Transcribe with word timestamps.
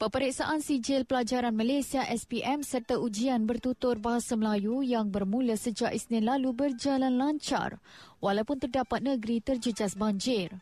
Peperiksaan 0.00 0.64
sijil 0.64 1.04
pelajaran 1.04 1.52
Malaysia 1.52 2.00
SPM 2.08 2.64
serta 2.64 2.96
ujian 2.96 3.44
bertutur 3.44 4.00
bahasa 4.00 4.32
Melayu 4.32 4.80
yang 4.80 5.12
bermula 5.12 5.60
sejak 5.60 5.92
Isnin 5.92 6.24
lalu 6.24 6.56
berjalan 6.56 7.20
lancar 7.20 7.76
walaupun 8.16 8.56
terdapat 8.64 9.04
negeri 9.04 9.44
terjejas 9.44 10.00
banjir. 10.00 10.56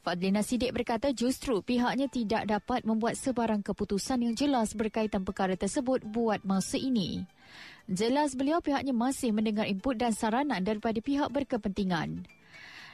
Fadlina 0.05 0.45
Sidik 0.45 0.77
berkata 0.77 1.09
justru 1.17 1.65
pihaknya 1.65 2.13
tidak 2.13 2.45
dapat 2.45 2.85
membuat 2.85 3.17
sebarang 3.17 3.65
keputusan 3.65 4.21
yang 4.21 4.37
jelas 4.37 4.77
berkaitan 4.77 5.25
perkara 5.25 5.57
tersebut 5.57 6.05
buat 6.05 6.45
masa 6.45 6.77
ini. 6.77 7.25
Jelas 7.89 8.37
beliau 8.37 8.61
pihaknya 8.61 8.93
masih 8.93 9.33
mendengar 9.33 9.65
input 9.65 9.97
dan 9.97 10.13
saranan 10.13 10.61
daripada 10.61 11.01
pihak 11.01 11.33
berkepentingan. 11.33 12.29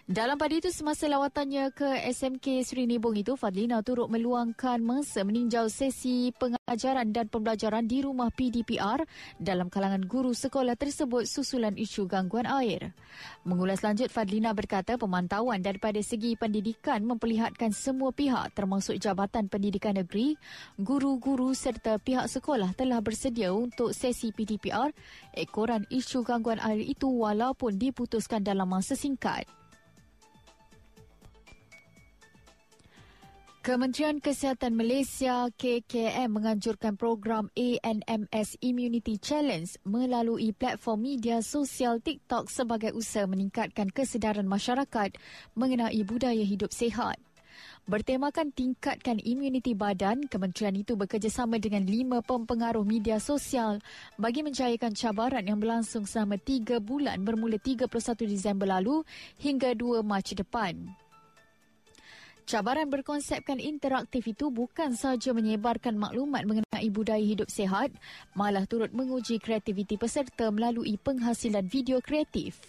Dalam 0.04 0.36
pada 0.36 0.52
itu, 0.52 0.68
semasa 0.68 1.08
lawatannya 1.08 1.72
ke 1.72 1.88
SMK 2.12 2.60
Seri 2.60 2.84
Nibong 2.84 3.16
itu, 3.16 3.40
Fadlina 3.40 3.80
turut 3.80 4.12
meluangkan 4.12 4.76
masa 4.84 5.24
meninjau 5.24 5.72
sesi 5.72 6.28
pengajaran 6.36 7.08
dan 7.08 7.32
pembelajaran 7.32 7.88
di 7.88 8.04
rumah 8.04 8.28
PDPR 8.28 9.00
dalam 9.40 9.72
kalangan 9.72 10.04
guru 10.04 10.36
sekolah 10.36 10.76
tersebut 10.76 11.24
susulan 11.24 11.72
isu 11.80 12.04
gangguan 12.04 12.44
air. 12.44 12.92
Mengulas 13.48 13.80
lanjut, 13.80 14.12
Fadlina 14.12 14.52
berkata 14.52 15.00
pemantauan 15.00 15.64
daripada 15.64 15.96
segi 16.04 16.36
pendidikan 16.36 17.00
memperlihatkan 17.08 17.72
semua 17.72 18.12
pihak 18.12 18.52
termasuk 18.52 19.00
Jabatan 19.00 19.48
Pendidikan 19.48 19.96
Negeri, 19.96 20.36
guru-guru 20.76 21.56
serta 21.56 21.96
pihak 21.96 22.28
sekolah 22.28 22.76
telah 22.76 23.00
bersedia 23.00 23.56
untuk 23.56 23.96
sesi 23.96 24.36
PDPR 24.36 24.92
ekoran 25.32 25.88
isu 25.88 26.28
gangguan 26.28 26.60
air 26.60 26.84
itu 26.84 27.08
walaupun 27.08 27.80
diputuskan 27.80 28.44
dalam 28.44 28.68
masa 28.68 28.92
singkat. 28.92 29.48
Kementerian 33.64 34.20
Kesihatan 34.20 34.76
Malaysia 34.76 35.48
KKM 35.56 36.28
menganjurkan 36.28 37.00
program 37.00 37.48
ANMS 37.56 38.60
Immunity 38.60 39.16
Challenge 39.16 39.64
melalui 39.88 40.52
platform 40.52 41.08
media 41.08 41.40
sosial 41.40 41.96
TikTok 41.96 42.52
sebagai 42.52 42.92
usaha 42.92 43.24
meningkatkan 43.24 43.88
kesedaran 43.88 44.44
masyarakat 44.44 45.16
mengenai 45.56 45.96
budaya 46.04 46.44
hidup 46.44 46.76
sihat. 46.76 47.16
Bertemakan 47.88 48.52
tingkatkan 48.52 49.16
imuniti 49.24 49.72
badan, 49.72 50.28
kementerian 50.28 50.76
itu 50.76 50.92
bekerjasama 50.92 51.56
dengan 51.56 51.88
lima 51.88 52.20
pempengaruh 52.20 52.84
media 52.84 53.16
sosial 53.16 53.80
bagi 54.20 54.44
mencairkan 54.44 54.92
cabaran 54.92 55.48
yang 55.48 55.56
berlangsung 55.56 56.04
selama 56.04 56.36
tiga 56.36 56.84
bulan 56.84 57.24
bermula 57.24 57.56
31 57.56 57.88
Disember 58.28 58.68
lalu 58.68 59.08
hingga 59.40 59.72
2 59.72 60.04
Mac 60.04 60.36
depan. 60.36 61.03
Cabaran 62.44 62.92
berkonsepkan 62.92 63.56
interaktif 63.56 64.28
itu 64.28 64.52
bukan 64.52 64.92
sahaja 64.92 65.32
menyebarkan 65.32 65.96
maklumat 65.96 66.44
mengenai 66.44 66.88
budaya 66.92 67.24
hidup 67.24 67.48
sehat, 67.48 67.88
malah 68.36 68.68
turut 68.68 68.92
menguji 68.92 69.40
kreativiti 69.40 69.96
peserta 69.96 70.52
melalui 70.52 71.00
penghasilan 71.00 71.64
video 71.64 72.04
kreatif. 72.04 72.60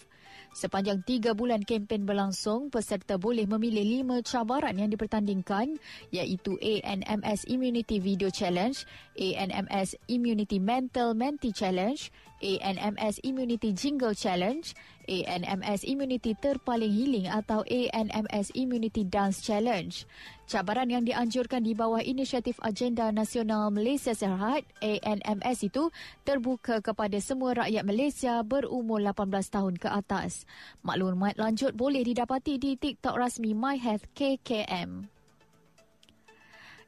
Sepanjang 0.56 1.03
tiga 1.03 1.35
bulan 1.35 1.68
kempen 1.68 2.08
berlangsung, 2.08 2.72
peserta 2.72 3.19
boleh 3.19 3.44
memilih 3.44 3.84
lima 3.84 4.24
cabaran 4.24 4.80
yang 4.80 4.88
dipertandingkan 4.88 5.75
iaitu 6.16 6.56
ANMS 6.64 7.44
Immunity 7.52 8.00
Video 8.00 8.31
Challenge, 8.31 8.80
ANMS 9.19 10.00
Immunity 10.08 10.56
Mental 10.64 11.12
Menti 11.12 11.52
Challenge, 11.52 12.00
ANMS 12.45 13.17
Immunity 13.25 13.73
Jingle 13.73 14.13
Challenge, 14.13 14.61
ANMS 15.09 15.81
Immunity 15.81 16.38
Terpaling 16.38 16.94
Healing 16.94 17.25
atau 17.25 17.66
ANMS 17.66 18.53
Immunity 18.53 19.01
Dance 19.01 19.41
Challenge. 19.41 20.06
Cabaran 20.45 20.94
yang 20.94 21.01
dianjurkan 21.09 21.66
di 21.66 21.73
bawah 21.73 22.05
inisiatif 22.05 22.61
Agenda 22.61 23.09
Nasional 23.09 23.73
Malaysia 23.73 24.13
Sehat 24.13 24.61
ANMS 24.85 25.66
itu 25.66 25.89
terbuka 26.22 26.85
kepada 26.85 27.17
semua 27.17 27.66
rakyat 27.66 27.81
Malaysia 27.81 28.45
berumur 28.45 29.01
18 29.01 29.25
tahun 29.50 29.75
ke 29.81 29.89
atas. 29.89 30.45
Maklumat 30.85 31.41
lanjut 31.41 31.73
boleh 31.73 32.05
didapati 32.05 32.61
di 32.61 32.78
TikTok 32.78 33.17
rasmi 33.17 33.57
MyHealth 33.57 34.05
KKM. 34.13 35.09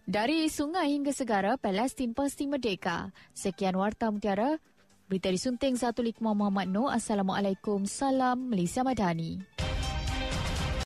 Dari 0.07 0.47
sungai 0.47 0.95
hingga 0.95 1.11
segara, 1.11 1.59
Palestin 1.59 2.15
pasti 2.15 2.47
merdeka. 2.47 3.11
Sekian 3.35 3.75
Warta 3.75 4.07
Mutiara. 4.07 4.55
Berita 5.07 5.31
disunting 5.31 5.79
Zatul 5.79 6.11
Iqmah 6.11 6.35
Muhammad 6.35 6.67
Noor. 6.67 6.91
Assalamualaikum. 6.91 7.87
Salam 7.87 8.51
Malaysia 8.51 8.83
Madani. 8.83 9.39